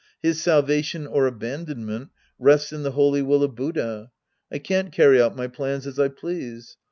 His 0.23 0.41
salvation 0.41 1.05
or 1.05 1.27
abandonment 1.27 2.09
rests 2.39 2.73
in 2.73 2.81
the 2.81 2.93
holy 2.93 3.21
will 3.21 3.43
of 3.43 3.53
Buddha. 3.53 4.09
I 4.51 4.57
can't 4.57 4.91
carry 4.91 5.21
out 5.21 5.35
my 5.35 5.45
plans 5.45 5.85
as 5.85 5.99
I 5.99 6.07
please. 6.07 6.75